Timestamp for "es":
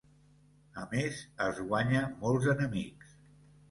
1.51-1.63